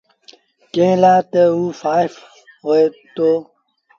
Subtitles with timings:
[0.73, 2.11] ڪݩهݩ لآ تا اوٚ سآڦ
[2.63, 2.83] هوئي
[3.15, 3.31] دو۔